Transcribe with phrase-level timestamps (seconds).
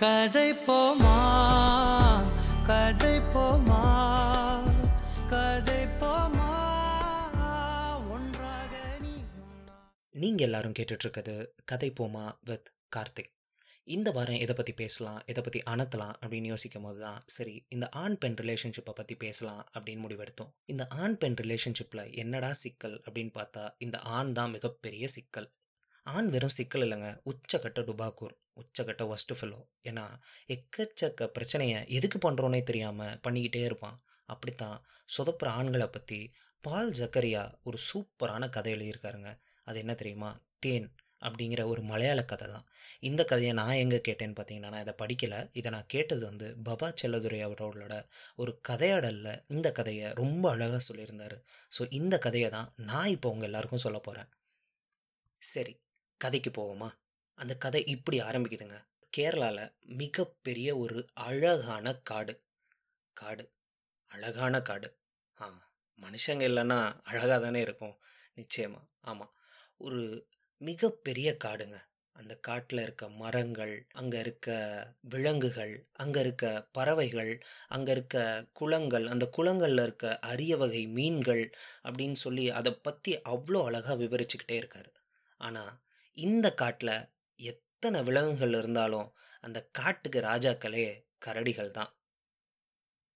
[0.00, 1.12] கதை போமா
[2.66, 3.78] கதை போமா
[5.28, 6.48] கதை போமா
[8.08, 9.12] ஒன்றாக நீ
[10.10, 13.32] நீங்க எல்லாரும் கேட்டுட்டு இருக்கிறது கதை போமா வித் கார்த்திக்.
[13.84, 18.18] இந்த வாரம் எதை பற்றி பேசலாம் எதை பற்றி அணத்தலாம் அப்படின்னு யோசிக்கும் போது தான் சரி இந்த ஆண்
[18.18, 20.52] பெண் ரிலேஷன்ஷிப்பை பற்றி பேசலாம் அப்படின்னு முடிவெடுத்தோம்.
[20.64, 25.52] இந்த ஆண் பெண் ரிலேஷன்ஷிப்பில் என்னடா சிக்கல் அப்படின்னு பார்த்தா இந்த ஆண் தான் மிகப்பெரிய சிக்கல்.
[26.04, 28.36] ஆண் வெறும் சிக்கல் இல்லைங்க உச்சக்கட்ட டுபாக்கூர்.
[28.56, 29.60] உச்சக்கட்ட ஒஸ்ட் ஃபெல்லோ
[29.90, 30.04] ஏன்னா
[30.54, 33.98] எக்கச்சக்க பிரச்சனையை எதுக்கு பண்ணுறோன்னே தெரியாமல் பண்ணிக்கிட்டே இருப்பான்.
[34.28, 34.76] அப்படித்தான்
[35.16, 36.20] சொதப்புற ஆண்களை பற்றி
[36.64, 39.30] பால் ஜக்கரியா ஒரு சூப்பரான கதை எழுதியிருக்காருங்க.
[39.66, 40.30] அது என்ன தெரியுமா?
[40.60, 40.88] தேன்
[41.22, 42.66] அப்படிங்கிற ஒரு மலையாள கதை தான்.
[43.00, 45.38] இந்த கதையை நான் எங்கே கேட்டேன்னு பார்த்தீங்கன்னா நான் இதை படிக்கலை.
[45.52, 47.94] இதை நான் கேட்டது வந்து பபா செல்லதுரை அவரோட
[48.36, 51.36] ஒரு கதையாடலில் இந்த கதையை ரொம்ப அழகாக சொல்லியிருந்தார்.
[51.78, 54.30] ஸோ இந்த கதையை தான் நான் இப்போ உங்கள் எல்லாருக்கும் சொல்ல போகிறேன்
[55.42, 55.74] சரி
[56.20, 56.88] கதைக்கு போவோமா?
[57.38, 58.78] அந்த கதை இப்படி ஆரம்பிக்குதுங்க.
[59.12, 62.34] கேரளாவில் மிகப்பெரிய ஒரு அழகான காடு.
[63.16, 63.44] காடு.
[64.10, 64.88] அழகான காடு.
[65.40, 65.66] ஆமாம்
[65.98, 67.96] மனுஷங்க இல்லைன்னா அழகாக தானே இருக்கும்.
[68.34, 69.32] நிச்சயமாக ஆமாம்
[69.76, 70.00] ஒரு
[70.60, 71.76] மிகப்பெரிய காடுங்க.
[72.16, 74.48] அந்த காட்டில் இருக்க மரங்கள் அங்கே இருக்க
[75.08, 77.32] விலங்குகள் அங்கே இருக்க பறவைகள்
[77.68, 78.16] அங்கே இருக்க
[78.52, 81.44] குளங்கள் அந்த குளங்களில் இருக்க அரிய வகை மீன்கள்
[81.84, 84.90] அப்படின்னு சொல்லி அதை பற்றி அவ்வளோ அழகாக விவரிச்சுக்கிட்டே இருக்கார்.
[85.40, 85.72] ஆனால்
[86.18, 86.96] இந்த காட்டில்
[87.36, 91.96] எத்தனை விலங்குகள் இருந்தாலும் அந்த காட்டுக்கு ராஜாக்களே கரடிகள் தான்.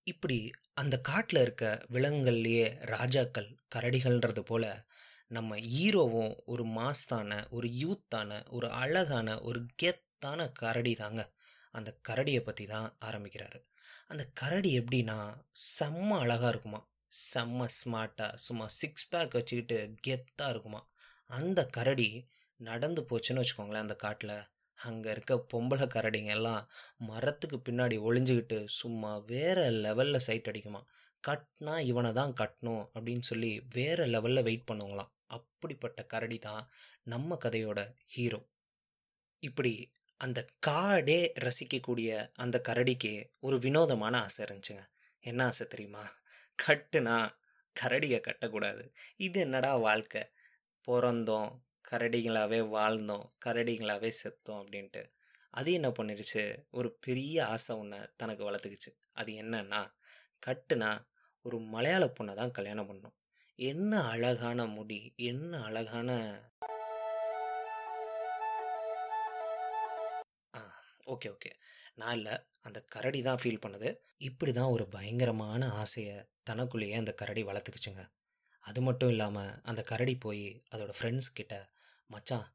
[0.02, 4.84] இப்படி அந்த காட்டில் இருக்க விலங்குகள்லேயே ராஜாக்கள் கரடிகள்ன்றது போல
[5.28, 11.30] நம்ம ஹீரோவும் ஒரு மாஸ்தான ஒரு யூத்தான ஒரு அழகான ஒரு கெத்தான கரடி தாங்க.
[11.72, 13.64] அந்த கரடியை பற்றி தான் ஆரம்பிக்கிறாரு.
[14.08, 15.18] அந்த கரடி எப்படின்னா
[15.78, 16.88] செம்ம அழகாக இருக்குமா.
[17.34, 20.88] செம்ம ஸ்மார்ட்டாக சும்மா சிக்ஸ் பேக் வச்சுக்கிட்டு கெத்தாக இருக்குமா.
[21.26, 22.28] அந்த கரடி
[22.60, 24.36] நடந்து போச்சுன்னு வச்சுக்கோங்களேன் அந்த காட்டில்.
[24.78, 26.62] அங்கே இருக்க பொம்பளை கரடிங்க எல்லாம்
[26.98, 30.80] மரத்துக்கு பின்னாடி ஒளிஞ்சுக்கிட்டு சும்மா வேற லெவலில் சைட் அடிக்குமா
[31.28, 36.62] கட்டினா இவனை தான் கட்டணும் அப்படின்னு சொல்லி வேற லெவலில் வெயிட் பண்ணுவாங்களாம் அப்படிப்பட்ட கரடி தான்
[37.04, 38.40] நம்ம கதையோட ஹீரோ
[39.42, 39.72] இப்படி
[40.20, 44.82] அந்த காடே ரசிக்கக்கூடிய அந்த கரடிக்கு ஒரு வினோதமான ஆசை இருந்துச்சுங்க.
[45.24, 46.02] என்ன ஆசை தெரியுமா?
[46.62, 47.16] கட்டுனா
[47.76, 48.84] கரடியை கட்டக்கூடாது.
[49.16, 50.22] இது என்னடா வாழ்க்கை?
[50.88, 51.50] பிறந்தோம்
[51.90, 55.02] கரடிங்களாகவே வாழ்ந்தோம் கரடிங்களாகவே செத்தோம் அப்படின்ட்டு.
[55.50, 56.42] அது என்ன பண்ணிருச்சு?
[56.70, 58.90] ஒரு பெரிய ஆசை ஒன்று தனக்கு வளர்த்துக்குச்சு.
[59.12, 59.80] அது என்னன்னா
[60.46, 60.90] கட்டுனா
[61.42, 63.16] ஒரு மலையாள பொண்ணை தான் கல்யாணம் பண்ணும்
[63.58, 65.00] என்ன அழகான முடி
[65.30, 66.10] என்ன அழகான
[71.12, 71.50] ஓகே ஓகே.
[71.94, 72.34] நான் இல்லை.
[72.66, 73.88] அந்த கரடி தான் ஃபீல் பண்ணுது.
[74.28, 78.02] இப்படி தான் ஒரு பயங்கரமான ஆசையை தனக்குள்ளேயே அந்த கரடி வளர்த்துக்குச்சுங்க.
[78.64, 81.54] அது மட்டும் இல்லாமல் அந்த கரடி போய் அதோட ஃப்ரெண்ட்ஸ் கிட்ட
[82.10, 82.48] மச்சான்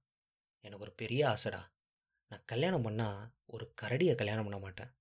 [0.66, 1.62] எனக்கு ஒரு பெரிய ஆசைடா.
[2.32, 4.92] நான் கல்யாணம் பண்ணால் ஒரு கரடியை கல்யாணம் பண்ண மாட்டேன்.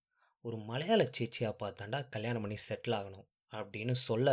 [0.45, 4.29] ஒரு மலையாள சேச்சியாக பார்த்தாண்டா கல்யாணம் பண்ணி செட்டில் ஆகணும் அப்படின்னு சொல்ல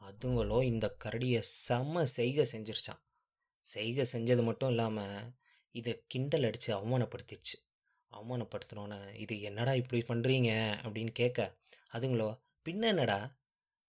[0.00, 3.00] அதுங்களோ இந்த கரடியை செம்ம செய்கை செஞ்சிருச்சான்.
[3.64, 5.30] செய்கை செஞ்சது மட்டும் இல்லாமல்
[5.74, 7.56] இதை கிண்டல் அடித்து அவமானப்படுத்திடுச்சு.
[8.12, 10.50] அவமானப்படுத்தினோன்னே இது என்னடா இப்படி பண்ணுறீங்க
[10.84, 11.40] அப்படின்னு கேட்க
[11.92, 12.28] அதுங்களோ
[12.66, 13.18] பின்ன என்னடா?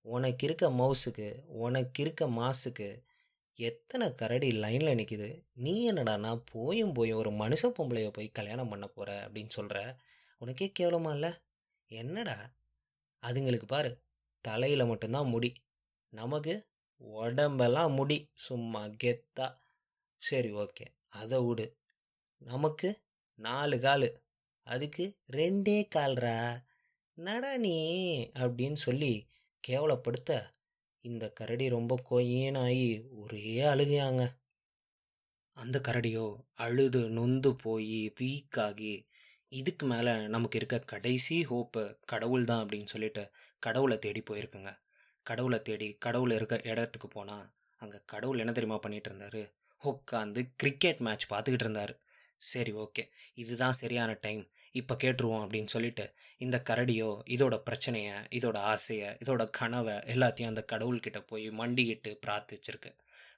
[0.06, 1.28] உனக்கு இருக்க மவுஸுக்கு
[1.66, 2.88] உனக்கு இருக்க மாசுக்கு
[3.58, 9.30] எத்தனை கரடி லைனில் நிற்கிது நீ என்னடானா போயும் போய் ஒரு மனுஷ பொம்பளைய போய் கல்யாணம் பண்ண போகிற
[9.30, 9.98] அப்படின்னு சொல்கிற
[10.38, 11.32] உனக்கே கேவலமா இல்லை?
[11.88, 12.52] என்னடா?
[13.22, 14.02] அதுங்களுக்கு பாரு
[14.42, 15.54] தலையில் மட்டும்தான் முடி.
[16.10, 16.68] நமக்கு
[16.98, 18.30] உடம்பெல்லாம் முடி.
[18.34, 19.58] சும்மா கெத்தா.
[20.18, 20.86] சரி ஓகே.
[21.10, 21.78] அதை விடு
[22.38, 23.02] நமக்கு
[23.36, 24.22] நாலு கால்.
[24.64, 26.64] அதுக்கு ரெண்டே கால்ரா?
[27.18, 27.78] நடா நீ?
[28.34, 29.28] அப்படின்னு சொல்லி
[29.68, 30.55] கேவலப்படுத்த
[31.06, 32.88] இந்த கரடி ரொம்ப கொய்யனாகி
[33.22, 34.24] ஒரே அழுகையாங்க.
[35.58, 36.26] அந்த கரடியோ
[36.66, 38.94] அழுது நொந்து போய் வீக்காகி
[39.52, 43.24] இதுக்கு மேலே நமக்கு இருக்க கடைசி ஹோப்பு கடவுள் தான் அப்படின்னு சொல்லிட்டு
[43.60, 44.72] கடவுளை தேடி போயிருக்குங்க.
[45.26, 47.46] கடவுளை தேடி கடவுள் இருக்க இடத்துக்கு போனால்
[47.82, 49.44] அங்கே கடவுள் என்ன தெரியுமா பண்ணிகிட்டு இருந்தாரு?
[49.84, 51.94] உட்காந்து கிரிக்கெட் மேட்ச் பார்த்துக்கிட்டு இருந்தார்.
[52.42, 53.04] சரி ஓகே
[53.34, 54.44] இதுதான் சரியான டைம்
[54.76, 56.06] இப்போ கேட்டுருவோம் அப்படின்னு சொல்லிட்டு
[56.38, 62.92] இந்த கரடியோ இதோட பிரச்சனையை இதோட ஆசையை இதோட கனவை எல்லாத்தையும் அந்த கடவுள்கிட்ட போய் மண்டிக்கிட்டு பிரார்த்திச்சிருக்கு.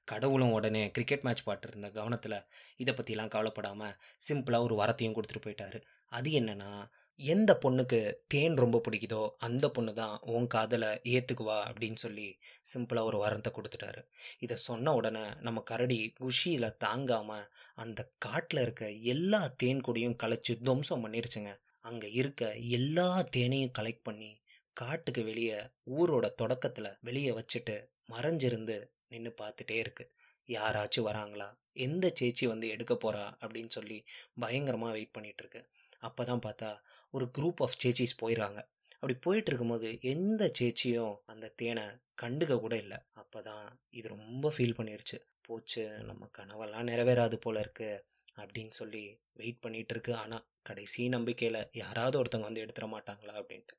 [0.05, 2.37] கடவுளும் உடனே கிரிக்கெட் மேட்ச் பாட்டு இருந்த கவனத்தில்
[2.77, 3.95] இதை பற்றிலாம் கவலைப்படாமல்
[4.27, 5.79] சிம்பிளாக ஒரு வரத்தையும் கொடுத்துட்டு போயிட்டாரு.
[6.11, 6.71] அது என்னென்னா
[7.19, 12.27] எந்த பொண்ணுக்கு தேன் ரொம்ப பிடிக்குதோ அந்த பொண்ணு தான் உன் காதலை ஏற்றுக்குவா அப்படின்னு சொல்லி
[12.71, 14.01] சிம்பிளாக ஒரு வரத்தை கொடுத்துட்டாரு.
[14.39, 21.03] இதை சொன்ன உடனே நம்ம கரடி குஷியில் தாங்காமல் அந்த காட்டில் இருக்க எல்லா தேன் கொடியும் களைச்சி துவம்சம்
[21.05, 21.53] பண்ணிருச்சுங்க.
[21.81, 24.31] அங்கே இருக்க எல்லா தேனையும் கலெக்ட் பண்ணி
[24.77, 25.59] காட்டுக்கு வெளியே
[25.97, 27.77] ஊரோட தொடக்கத்தில் வெளியே வச்சுட்டு
[28.09, 28.77] மறைஞ்சிருந்து
[29.07, 30.05] நின்று பார்த்துட்டே இருக்கு.
[30.49, 31.49] யாராச்சும் வராங்களா?
[31.85, 33.97] எந்த சேச்சி வந்து எடுக்க போகிறா அப்படின்னு சொல்லி
[34.39, 35.61] பயங்கரமாக வெயிட் பண்ணிகிட்ருக்கு
[35.97, 36.69] அப்போ தான் பார்த்தா
[37.09, 38.59] ஒரு குரூப் ஆஃப் சேச்சிஸ் போயிடுறாங்க
[38.93, 41.83] அப்படி போயிட்டு இருக்கும்போது எந்த சேச்சியும் அந்த தேனை
[42.21, 42.97] கண்டுக்க கூட இல்லை.
[43.13, 48.05] அப்போ தான் இது ரொம்ப ஃபீல் பண்ணிடுச்சு போச்சு நம்ம கனவெல்லாம் நிறைவேறாது போல இருக்கு
[48.37, 49.03] அப்படின்னு சொல்லி
[49.33, 53.75] வெயிட் பண்ணிட்டு இருக்கு ஆனால் கடைசி நம்பிக்கையில் யாராவது ஒருத்தவங்க வந்து எடுத்துட மாட்டாங்களா அப்படின்ட்டு.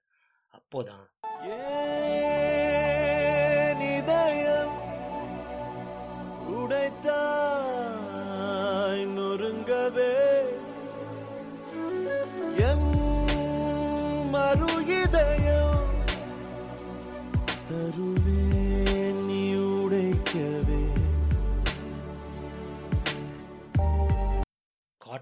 [0.54, 1.06] அப்போதான்
[6.52, 7.87] உடைத்தான்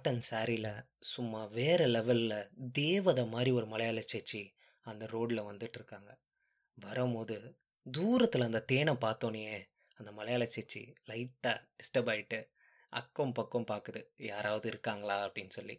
[0.06, 4.42] காட்டன் சாரியில் சும்மா வேறு லெவலில் தேவதை மாதிரி ஒரு மலையாள சேச்சி
[4.82, 6.10] அந்த ரோட்டில் வந்துட்டுருக்காங்க
[6.78, 7.36] வரும்போது
[7.86, 9.42] தூரத்தில் அந்த தேனை பார்த்தோன்னே
[10.00, 12.38] அந்த மலையாள சேச்சி லைட்டாக டிஸ்டர்ப் ஆகிட்டு
[12.92, 15.76] அக்கம் பக்கம் பார்க்குது யாராவது இருக்காங்களா அப்படின்னு சொல்லி.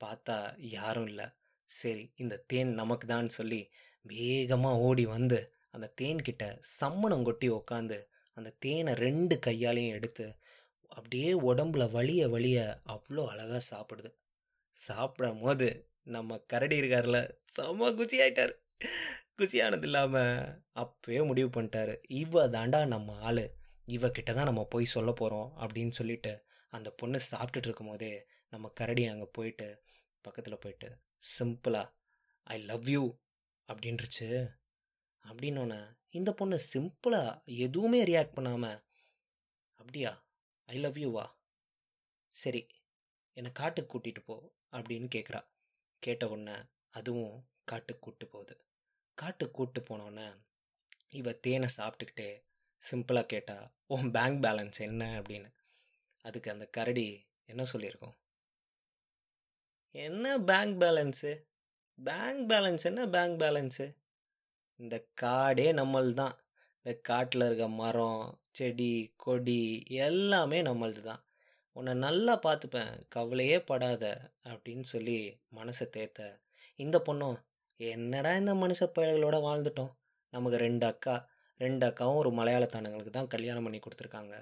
[0.00, 1.28] பார்த்தா யாரும் இல்லை.
[1.68, 3.62] சரி இந்த தேன் நமக்கு தான் சொல்லி
[4.04, 5.40] வேகமாக ஓடி வந்து
[5.70, 8.00] அந்த தேன்கிட்ட சம்மணம் கொட்டி உக்காந்து
[8.36, 10.26] அந்த தேனை ரெண்டு கையாலையும் எடுத்து
[10.92, 14.10] அப்படியே உடம்புல வலிய வலிய அவ்வளோ அழகாக சாப்பிடுது.
[14.74, 17.18] சாப்பிடும் போது நம்ம கரடி இருக்கார்ல
[17.56, 18.54] செம்ம குச்சி ஆயிட்டார்.
[19.38, 21.94] குச்சியானது இல்லாமல் அப்பவே முடிவு பண்ணிட்டாரு.
[22.08, 23.44] இவ தாண்டா நம்ம ஆள்.
[23.88, 29.04] இவகிட்ட தான் நம்ம போய் சொல்ல போகிறோம் அப்படின்னு சொல்லிட்டு அந்த பொண்ணு சாப்பிட்டுட்டு இருக்கும் போதே நம்ம கரடி
[29.04, 29.82] அங்கே போயிட்டு
[30.24, 30.88] பக்கத்தில் போயிட்டு
[31.38, 31.92] சிம்பிளாக
[32.46, 33.02] ஐ லவ் யூ.
[33.68, 34.28] அப்படின்ருச்சு
[35.24, 35.80] அப்படின்னோன்னே
[36.10, 38.78] இந்த பொண்ணு சிம்பிளாக எதுவுமே ரியாக்ட் பண்ணாமல்
[39.80, 40.12] அப்படியா?
[40.72, 41.34] ஐ லவ் யூவா
[42.28, 42.66] சரி
[43.32, 45.44] என்னை காட்டுக்கு கூட்டிகிட்டு போ அப்படின்னு கேட்குறா
[45.98, 46.58] கேட்ட உடனே
[46.90, 48.64] அதுவும் காட்டுக்கு கூப்பிட்டு போகுது.
[49.14, 50.38] காட்டுக்கு கூப்பிட்டு போனோடனே
[51.08, 52.44] இவ தேனை சாப்பிட்டுக்கிட்டே
[52.90, 55.20] சிம்பிளாக கேட்டா உன் பேங்க் பேலன்ஸ் என்ன?
[55.20, 55.52] அப்படின்னு.
[56.22, 58.16] அதுக்கு அந்த கரடி என்ன சொல்லியிருக்கோம்?
[59.90, 61.46] என்ன பேங்க் பேலன்ஸு
[62.04, 63.96] பேங்க் பேலன்ஸ் என்ன பேங்க் பேலன்ஸு
[64.76, 66.41] இந்த காடே நம்மள்தான்.
[66.86, 69.60] இந்த காட்டில் இருக்க மரம் செடி கொடி
[70.06, 71.22] எல்லாமே நம்மளது தான்
[71.76, 74.04] உன்னை நல்லா பார்த்துப்பேன் கவலையே படாத
[74.44, 75.18] அப்படின்னு சொல்லி
[75.56, 76.40] மனசை தேத்த
[76.76, 77.38] இந்த பொண்ணும்
[77.80, 79.92] என்னடா இந்த மனுஷ பயல்களோட வாழ்ந்துட்டோம்?
[80.32, 81.14] நமக்கு ரெண்டு அக்கா
[81.60, 84.34] ரெண்டு அக்காவும் ஒரு மலையாளத்தானுங்களுக்கு தான் கல்யாணம் பண்ணி கொடுத்துருக்காங்க.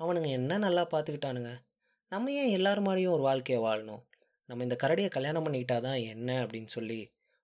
[0.00, 1.52] அவனுங்க என்ன நல்லா பார்த்துக்கிட்டானுங்க?
[2.12, 4.02] நம்ம ஏன் எல்லார் மாதிரியும் ஒரு வாழ்க்கையை வாழணும்?
[4.48, 6.46] நம்ம இந்த கரடியை கல்யாணம் பண்ணிக்கிட்டா தான் என்ன?
[6.46, 7.00] அப்படின்னு சொல்லி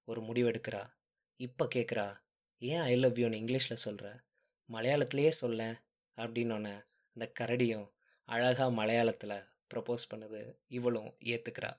[0.09, 0.83] ஒரு முடிவெடுக்கிறா.
[1.41, 2.09] இப்போ கேட்குறா
[2.63, 4.07] ஏன் ஐ லவ் யூன்னு இங்கிலீஷில் சொல்கிற
[4.71, 5.63] மலையாளத்திலேயே சொல்ல
[6.19, 6.75] அப்படின்னோடனே
[7.17, 7.87] அந்த கரடியும்
[8.29, 9.37] அழகாக மலையாளத்தில்
[9.75, 11.71] ப்ரப்போஸ் பண்ணுது இவளும் ஏற்றுக்கிறா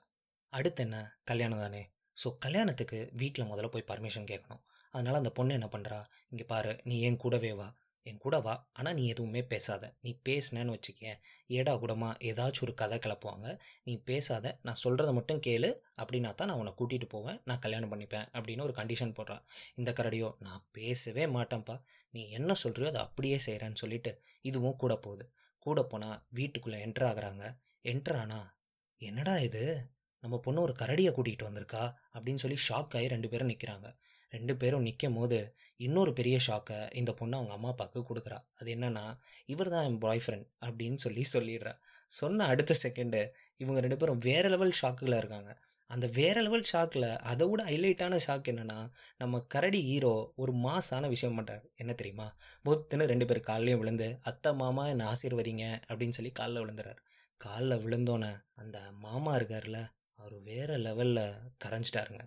[0.53, 0.97] அடுத்து என்ன?
[1.23, 1.81] கல்யாணம் தானே.
[2.23, 5.99] ஸோ கல்யாணத்துக்கு வீட்டில் முதல்ல போய் பர்மிஷன் கேட்கணும் அதனால் அந்த பொண்ணு என்ன பண்ணுறா
[6.29, 7.67] இங்கே பாரு நீ என் கூடவே வா.
[8.03, 8.69] என் கூட வா.
[8.73, 9.95] ஆனால் நீ எதுவுமே பேசாத.
[10.01, 11.17] நீ பேசினேன்னு வச்சுக்கேன்
[11.47, 13.59] ஏடா கூடமா ஏதாச்சும் ஒரு கதை கிளப்புவாங்க.
[13.83, 14.59] நீ பேசாத.
[14.61, 15.69] நான் சொல்கிறத மட்டும் கேளு.
[16.01, 17.41] அப்படின்னா தான் நான் உன்னை கூட்டிகிட்டு போவேன்.
[17.45, 18.27] நான் கல்யாணம் பண்ணிப்பேன்.
[18.33, 19.37] அப்படின்னு ஒரு கண்டிஷன் போடுறா
[19.75, 21.81] இந்த கரடியோ நான் பேசவே மாட்டேன்ப்பா.
[22.11, 25.31] நீ என்ன சொல்கிறியோ அதை அப்படியே செய்கிறேன்னு சொல்லிட்டு இதுவும் கூட போகுது.
[25.59, 27.57] கூட போனால் வீட்டுக்குள்ளே என்ட்ரு ஆகுறாங்க.
[27.83, 28.59] என்ட்ரு ஆனா
[28.97, 29.89] என்னடா இது?
[30.19, 31.83] நம்ம பொண்ணு ஒரு கரடியை கூட்டிகிட்டு வந்திருக்கா?
[32.13, 33.87] அப்படின்னு சொல்லி ஷாக் ஆகி ரெண்டு பேரும் நிற்கிறாங்க
[34.31, 35.39] ரெண்டு பேரும் நிற்கும் போது
[35.85, 38.37] இன்னொரு பெரிய ஷாக்கை இந்த பொண்ணு அவங்க அம்மா அப்பாவுக்கு கொடுக்குறா.
[38.59, 39.05] அது என்னன்னா
[39.45, 41.73] இவர் தான் என் பாய் ஃப்ரெண்ட் அப்படின்னு சொல்லி சொல்லிடுறா.
[42.11, 43.21] சொன்ன அடுத்த செகண்டு
[43.57, 45.51] இவங்க ரெண்டு பேரும் வேற லெவல் ஷாக்கில் இருக்காங்க.
[45.89, 48.79] அந்த வேற லெவல் ஷாக்கில் அதை விட ஹைலைட்டான ஷாக் என்னென்னா
[49.17, 52.27] நம்ம கரடி ஹீரோ ஒரு மாசான விஷயம் பண்ணுறாரு என்ன தெரியுமா?
[52.65, 57.01] பொத்துன்னு ரெண்டு பேர் காலையும் விழுந்து அத்தை மாமா என்னை ஆசீர்வதிங்க அப்படின்னு சொல்லி காலில் விழுந்துறாரு.
[57.37, 59.79] காலில் விழுந்தோன்னே அந்த மாமா இருக்கார்ல
[60.19, 61.25] அவர் வேற லெவலில்
[61.65, 62.23] கரைஞ்சிட்டாருங்க.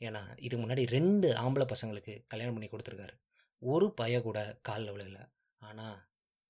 [0.00, 3.14] ஏன்னா இது முன்னாடி ரெண்டு ஆம்பளை பசங்களுக்கு கல்யாணம் பண்ணி கொடுத்துருக்காரு.
[3.62, 5.18] ஒரு பைய கூட காலில் விழல.
[5.62, 5.96] ஆனால்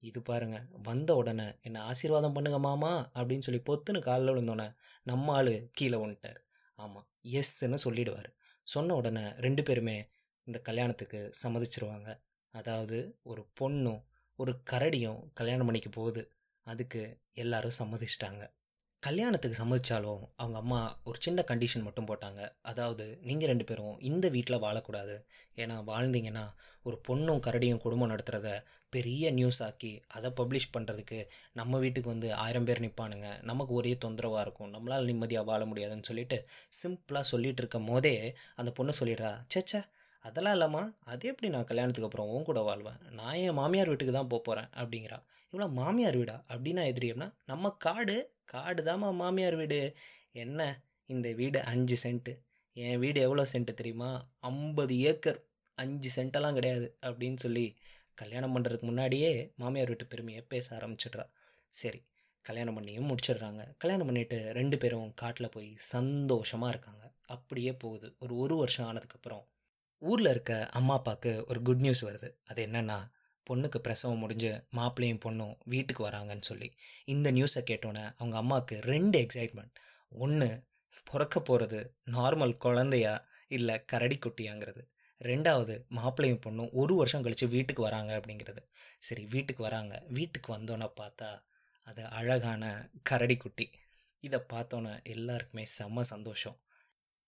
[0.03, 0.57] இது பாருங்க
[0.89, 4.67] வந்த உடனே என்னை ஆசீர்வாதம் பண்ணுங்க மாமா அப்படின்னு சொல்லி பொத்துன்னு காலில் விழுந்தோடனே
[5.03, 6.41] நம்ம ஆள் கீழே வந்துட்டார்
[6.79, 7.07] ஆமாம்
[7.41, 8.29] எஸ்ன்னு சொல்லிடுவார்.
[8.67, 9.97] சொன்ன உடனே ரெண்டு பேருமே
[10.47, 12.09] இந்த கல்யாணத்துக்கு சம்மதிச்சிருவாங்க.
[12.55, 14.03] அதாவது ஒரு பொண்ணும்
[14.39, 16.23] ஒரு கரடியும் கல்யாணம் பண்ணிக்க போகுது.
[16.67, 17.03] அதுக்கு
[17.43, 18.43] எல்லாரும் சம்மதிச்சிட்டாங்க.
[19.03, 20.79] கல்யாணத்துக்கு சம்மதிச்சாலும் அவங்க அம்மா
[21.09, 22.41] ஒரு சின்ன கண்டிஷன் மட்டும் போட்டாங்க.
[22.71, 25.15] அதாவது நீங்கள் ரெண்டு பேரும் இந்த வீட்டில் வாழக்கூடாது.
[25.63, 26.43] ஏன்னா வாழ்ந்தீங்கன்னா
[26.89, 28.51] ஒரு பொண்ணும் கரடியும் குடும்பம் நடத்துகிறத
[28.97, 31.21] பெரிய நியூஸ் ஆக்கி அதை பப்ளிஷ் பண்ணுறதுக்கு
[31.61, 34.73] நம்ம வீட்டுக்கு வந்து ஆயிரம் பேர் நிற்பானுங்க நமக்கு ஒரே தொந்தரவாக இருக்கும்.
[34.77, 36.41] நம்மளால் நிம்மதியாக வாழ முடியாதுன்னு சொல்லிட்டு
[36.83, 38.15] சிம்பிளாக சொல்லிகிட்டு இருக்கும் போதே
[38.57, 39.83] அந்த பொண்ணு சொல்லிடுறா சேச்சே
[40.25, 42.99] அதெல்லாம் இல்லைம்மா அது எப்படி நான் கல்யாணத்துக்கு அப்புறம் உன் கூட வாழ்வேன்?
[43.11, 45.19] நான் என் மாமியார் வீட்டுக்கு தான் போக போகிறேன் அப்படிங்கிறா.
[45.53, 46.45] இவ்வளோ மாமியார் வீடா?
[46.49, 48.17] அப்படின்னா எதிரியம்னா நம்ம காடு.
[48.45, 49.97] காடு தாம்மா மாமியார் வீடு.
[50.33, 50.81] என்ன?
[51.07, 52.35] இந்த வீடு அஞ்சு சென்ட்டு.
[52.77, 54.11] என் வீடு எவ்வளோ சென்ட்டு தெரியுமா?
[54.41, 55.41] ஐம்பது ஏக்கர்.
[55.79, 57.67] அஞ்சு சென்ட்டெல்லாம் கிடையாது அப்படின்னு சொல்லி
[58.15, 61.27] கல்யாணம் பண்ணுறதுக்கு முன்னாடியே மாமியார் வீட்டு பெருமையை பேச ஆரம்பிச்சிடுறா.
[61.69, 62.01] சரி
[62.45, 63.63] கல்யாணம் பண்ணியும் முடிச்சிடுறாங்க.
[63.79, 67.05] கல்யாணம் பண்ணிட்டு ரெண்டு பேரும் காட்டில் போய் சந்தோஷமாக இருக்காங்க.
[67.27, 68.09] அப்படியே போகுது.
[68.19, 69.45] ஒரு ஒரு வருஷம் ஆனதுக்கப்புறம்
[69.99, 72.33] ஊரில் இருக்க அம்மா அப்பாவுக்கு ஒரு குட் நியூஸ் வருது.
[72.45, 72.99] அது என்னென்னா
[73.51, 76.75] பொண்ணுக்கு பிரசவம் முடிஞ்சு மாப்பிள்ளையும் பொண்ணும் வீட்டுக்கு வராங்கன்னு சொல்லி
[77.05, 79.75] இந்த நியூஸை கேட்டோன்னே அவங்க அம்மாவுக்கு ரெண்டு எக்ஸைட்மெண்ட்
[80.09, 80.67] ஒன்று
[81.11, 84.83] பிறக்க போகிறது நார்மல் குழந்தையா இல்லை கரடி குட்டியாங்கிறது.
[85.19, 88.63] ரெண்டாவது மாப்பிள்ளையும் பொண்ணும் ஒரு வருஷம் கழித்து வீட்டுக்கு வராங்க அப்படிங்கிறது.
[88.99, 90.03] சரி வீட்டுக்கு வராங்க.
[90.09, 91.43] வீட்டுக்கு வந்தோன்னே பார்த்தா
[91.83, 93.71] அது அழகான கரடி குட்டி.
[94.21, 96.59] இதை பார்த்தோன்னே எல்லாருக்குமே செம்ம சந்தோஷம்.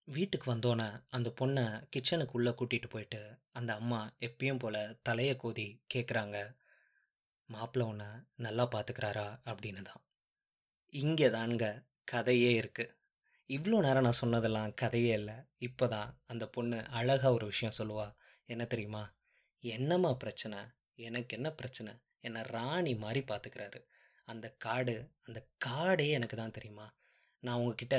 [0.07, 6.37] வீட்டுக்கு வந்தோன்னே அந்த பொண்ணை கிச்சனுக்குள்ளே கூட்டிகிட்டு போயிட்டு அந்த அம்மா எப்பயும் போல் தலையை கோதி கேட்குறாங்க
[7.49, 10.01] மாப்பிள்ள உன்னை நல்லா பார்த்துக்கிறாரா அப்படின்னு தான்.
[10.93, 11.67] இங்கே தானுங்க
[12.03, 12.93] கதையே இருக்குது
[13.49, 15.35] இவ்வளோ நேரம் நான் சொன்னதெல்லாம் கதையே இல்லை.
[15.57, 18.07] இப்போ தான் அந்த பொண்ணு அழகாக ஒரு விஷயம் சொல்லுவா.
[18.45, 19.03] என்ன தெரியுமா?
[19.63, 20.59] என்னம்மா பிரச்சனை?
[20.95, 21.93] எனக்கு என்ன பிரச்சனை?
[22.19, 23.81] என்னை ராணி மாதிரி பார்த்துக்கிறாரு
[24.27, 26.87] அந்த காடு அந்த காடே எனக்கு தான் தெரியுமா?
[27.43, 27.97] நான் உங்ககிட்ட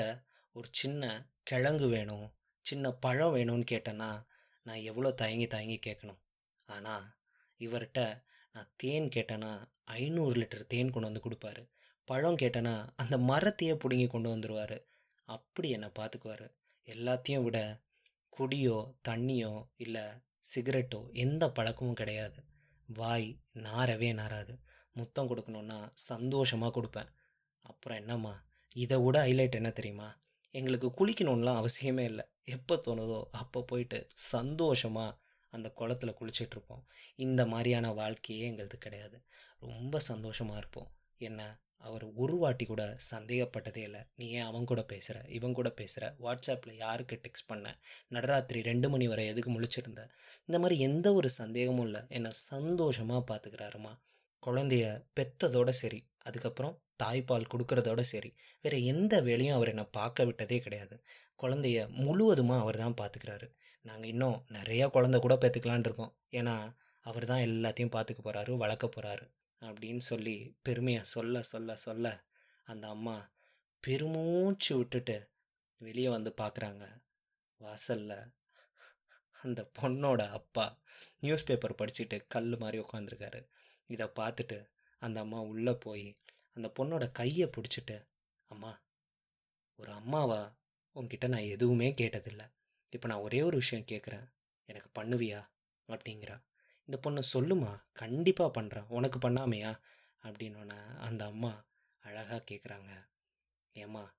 [0.52, 2.26] ஒரு சின்ன கிழங்கு வேணும்
[2.62, 4.10] சின்ன பழம் வேணும்னு கேட்டேன்னா
[4.62, 6.20] நான் எவ்வளோ தயங்கி தயங்கி கேட்கணும்.
[6.68, 7.06] ஆனால்
[7.60, 8.00] இவர்கிட்ட
[8.54, 9.52] நான் தேன் கேட்டேன்னா
[9.84, 11.62] ஐநூறு லிட்டர் தேன் கொண்டு வந்து கொடுப்பாரு.
[12.04, 14.76] பழம் கேட்டேன்னா அந்த மரத்தையே பிடுங்கி கொண்டு வந்துடுவார்
[15.28, 16.46] அப்படி என்னை பார்த்துக்குவார்.
[16.88, 17.58] எல்லாத்தையும் விட
[18.32, 18.76] குடியோ
[19.08, 20.04] தண்ணியோ இல்லை
[20.54, 22.38] சிகரெட்டோ எந்த பழக்கமும் கிடையாது.
[22.88, 23.28] வாய்
[23.66, 24.54] நாரவே நாராது
[24.92, 27.10] முத்தம் கொடுக்கணுன்னா சந்தோஷமாக கொடுப்பேன்.
[27.64, 28.34] அப்புறம் என்னம்மா?
[28.76, 30.08] இதை விட ஹைலைட் என்ன தெரியுமா?
[30.54, 32.24] எங்களுக்கு குளிக்கணும்லாம் அவசியமே இல்லை.
[32.44, 35.18] எப்போ தோணுதோ அப்போ போயிட்டு சந்தோஷமாக
[35.52, 36.84] அந்த குளத்துல குளிச்சிட்ருப்போம்.
[37.16, 39.22] இந்த மாதிரியான வாழ்க்கையே எங்களுது கிடையாது.
[39.58, 40.90] ரொம்ப சந்தோஷமாக இருப்போம்.
[41.18, 41.60] என்ன?
[41.76, 44.00] அவர் ஒரு வாட்டி கூட சந்தேகப்பட்டதே இல்லை.
[44.14, 47.80] நீ ஏன் அவன் கூட பேசுகிற இவன் கூட பேசுகிற வாட்ஸ்அப்பில் யாருக்கு டெக்ஸ்ட் பண்ண?
[48.10, 50.02] நடராத்திரி ரெண்டு மணி வரை எதுக்கு முழிச்சிருந்த?
[50.46, 52.00] இந்த மாதிரி எந்த ஒரு சந்தேகமும் இல்லை.
[52.08, 53.92] என்னை சந்தோஷமாக பார்த்துக்கிறாருமா
[54.42, 54.84] குழந்தைய
[55.20, 56.00] பெத்ததோடு சரி.
[56.18, 58.30] அதுக்கப்புறம் தாய்ப்பால் கொடுக்கறதோட சரி.
[58.60, 60.96] வேற எந்த வேலையும் அவர் என்னை பார்க்க விட்டதே கிடையாது.
[61.38, 63.48] குழந்தைய முழுவதுமாக அவர் தான் பார்த்துக்கிறாரு
[63.84, 66.12] நாங்கள் இன்னும் நிறையா குழந்தை கூட பெற்றுக்கலான் இருக்கோம்.
[66.30, 66.56] ஏன்னா
[67.06, 69.24] அவர் தான் எல்லாத்தையும் பார்த்துக்க போகிறாரு வளர்க்க போகிறாரு
[69.62, 72.06] அப்படின்னு சொல்லி பெருமையாக சொல்ல சொல்ல சொல்ல
[72.66, 73.16] அந்த அம்மா
[73.82, 75.16] பெருமூச்சு விட்டுட்டு
[75.80, 76.84] வெளியே வந்து பார்க்குறாங்க
[77.60, 78.16] வாசலில்
[79.42, 80.66] அந்த பொண்ணோட அப்பா
[81.18, 83.40] நியூஸ் பேப்பர் படிச்சுட்டு கல் மாதிரி உட்காந்துருக்காரு
[83.90, 84.58] இதை பார்த்துட்டு
[85.02, 86.06] அந்த அம்மா உள்ளே போய்
[86.52, 88.06] அந்த பொண்ணோட கையை பிடிச்சிட்டு
[88.46, 88.80] அம்மா
[89.76, 90.56] ஒரு அம்மாவா?
[90.94, 92.52] உன்கிட்ட நான் எதுவுமே கேட்டதில்லை.
[92.90, 94.32] இப்போ நான் ஒரே ஒரு விஷயம் கேட்குறேன்
[94.64, 95.48] எனக்கு பண்ணுவியா?
[95.88, 96.42] அப்படிங்கிறா.
[96.84, 97.78] இந்த பொண்ணு சொல்லுமா?
[97.92, 99.80] கண்டிப்பாக பண்ணுறேன் உனக்கு பண்ணாமையா?
[100.22, 101.64] அப்படின்னோடனே அந்த அம்மா
[101.98, 103.08] அழகாக கேட்குறாங்க
[103.72, 104.14] ஏம்மா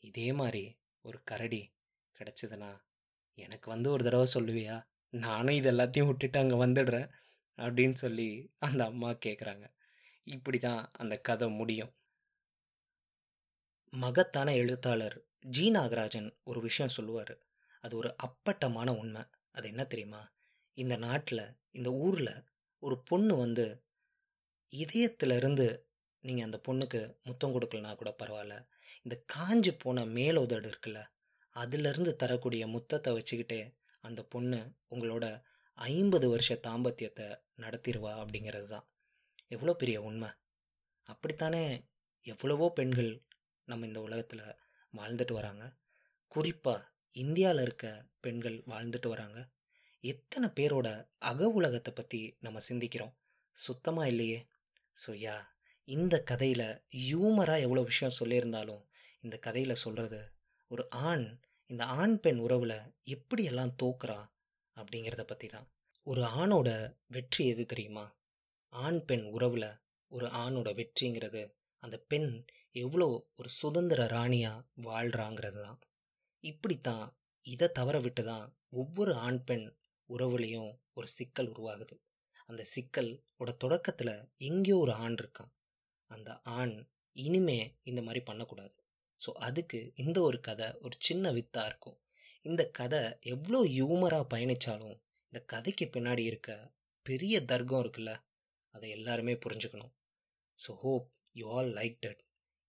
[0.00, 1.72] இதே மாதிரி ஒரு கரடி
[2.18, 2.82] கிடச்சிதுன்னா
[3.34, 4.86] எனக்கு வந்து ஒரு தடவை சொல்லுவியா?
[5.10, 7.08] நானும் இது எல்லாத்தையும் விட்டுட்டு அங்கே வந்துடுறேன்.
[7.56, 9.74] அப்படின்னு சொல்லி அந்த அம்மா கேட்குறாங்க
[10.26, 11.92] இப்படி தான் அந்த கதை முடியும்.
[13.92, 17.34] மகத்தான எழுத்தாளர் ஜி நாகராஜன் ஒரு விஷயம் சொல்லுவார்.
[17.80, 19.22] அது ஒரு அப்பட்டமான உண்மை.
[19.50, 20.22] அது என்ன தெரியுமா?
[20.74, 22.34] இந்த நாட்டில் இந்த ஊரில்
[22.82, 23.66] ஒரு பொண்ணு வந்து
[24.72, 25.66] இதயத்திலிருந்து
[26.24, 28.56] நீங்கள் அந்த பொண்ணுக்கு முத்தம் கொடுக்கலனா கூட பரவாயில்ல.
[29.02, 31.02] இந்த காஞ்சு போன மேலோதடு இருக்குல்ல
[31.56, 33.60] அதிலிருந்து தரக்கூடிய முத்தத்தை வச்சுக்கிட்டே
[34.04, 35.42] அந்த பொண்ணு உங்களோட
[35.78, 38.86] ஐம்பது வருஷ தாம்பத்தியத்தை நடத்திடுவா அப்படிங்கிறது தான்
[39.50, 40.30] எவ்வளோ பெரிய உண்மை?
[41.08, 41.64] அப்படித்தானே
[42.26, 43.10] எவ்வளவோ பெண்கள்
[43.68, 44.56] நம்ம இந்த உலகத்தில்
[44.94, 45.64] வாழ்ந்துட்டு வராங்க.
[46.32, 47.86] குறிப்பாக இந்தியாவில் இருக்க
[48.20, 49.38] பெண்கள் வாழ்ந்துட்டு வராங்க.
[50.04, 50.88] எத்தனை பேரோட
[51.18, 53.14] அக உலகத்தை பற்றி நம்ம சிந்திக்கிறோம்?
[53.56, 54.40] சுத்தமாக இல்லையே.
[55.04, 55.36] ஸோ யா
[55.88, 56.68] இந்த கதையில்
[57.00, 58.82] ஹியூமராக எவ்வளோ விஷயம் சொல்லியிருந்தாலும்
[59.24, 60.20] இந்த கதையில் சொல்கிறது
[60.70, 61.26] ஒரு ஆண்
[61.70, 64.18] இந்த ஆண் பெண் உறவில் எப்படியெல்லாம் தோக்குறா
[64.76, 65.68] அப்படிங்கிறத பற்றி தான்
[66.06, 66.68] ஒரு ஆணோட
[67.06, 68.04] வெற்றி எது தெரியுமா?
[68.72, 69.68] ஆண் பெண் உறவில்
[70.12, 71.42] ஒரு ஆணோட வெற்றிங்கிறது
[71.82, 72.30] அந்த பெண்
[72.74, 73.06] எவ்வளோ
[73.36, 75.78] ஒரு சுதந்திர ராணியாக வாழ்கிறாங்கிறது தான்
[76.44, 77.04] இப்படித்தான்
[77.44, 79.66] இதை தவற விட்டு தான் ஒவ்வொரு ஆண் பெண்
[80.08, 81.94] உறவுலேயும் ஒரு சிக்கல் உருவாகுது.
[82.48, 85.52] அந்த சிக்கலோட தொடக்கத்தில் எங்கேயோ ஒரு ஆண் இருக்கான்.
[86.10, 86.74] அந்த ஆண்
[87.16, 88.74] இனிமே இந்த மாதிரி பண்ணக்கூடாது.
[89.20, 91.98] ஸோ அதுக்கு இந்த ஒரு கதை ஒரு சின்ன வித்தாக இருக்கும்.
[92.42, 94.96] இந்த கதை எவ்வளோ ஹியூமராக பயணித்தாலும்
[95.32, 96.50] இந்த கதைக்கு பின்னாடி இருக்க
[97.06, 98.12] பெரிய தர்க்கம் இருக்குல்ல
[98.76, 99.92] அதை எல்லாருமே புரிஞ்சுக்கணும்.
[100.58, 101.08] So hope
[101.40, 102.22] you all like that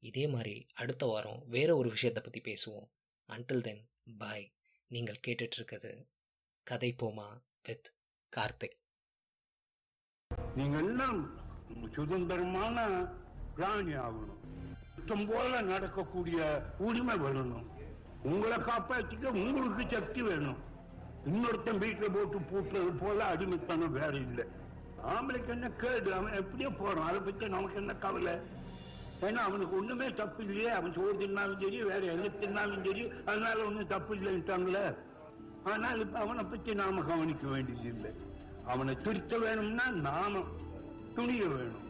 [0.03, 2.89] இதே மாதிரி அடுத்த வாரம் வேற ஒரு விஷயத்தை பற்றி பேசுவோம்.
[3.29, 3.83] அன்டில் தென்
[4.21, 4.45] பாய்
[4.91, 5.91] நீங்கள் கேட்டுட்ருக்கிறது
[6.67, 7.29] கதை போமா
[7.67, 7.87] வித்
[8.33, 8.77] கார்த்திக்.
[10.59, 11.19] நீங்க எல்லாம்
[11.95, 12.77] சுதந்திரமான
[13.57, 14.41] பிராணி ஆகணும்.
[14.95, 16.39] சுத்தம் போல நடக்கக்கூடிய
[16.87, 17.67] உரிமை வேணும்.
[18.29, 20.59] உங்களை காப்பாற்றிக்க உங்களுக்கு சக்தி வேணும்.
[21.29, 24.45] இன்னொருத்தன் வீட்டில் போட்டு பூட்டுறது போல அடிமைத்தனம் வேற இல்லை.
[25.13, 26.09] ஆம்பளைக்கு என்ன கேடு?
[26.13, 27.07] அவன் எப்படியோ போறான்.
[27.07, 28.35] அதை பத்தி நமக்கு என்ன கவலை?
[29.21, 30.69] ஏன்னா அவனுக்கு ஒண்ணுமே தப்பு இல்லையே.
[30.69, 34.85] அவன் சோறு தின்னாலும் சரி வேற எது தின்னாலும் சரி அதனால ஒண்ணும் தப்பு இல்லைன்ட்டாங்களே
[35.63, 38.11] ஆனால் இப்ப அவனை பத்தி நாம கவனிக்க வேண்டியது இல்லை
[38.65, 40.43] அவனை திருத்த வேணும்னா நாம
[41.15, 41.86] துணிய வேணும்.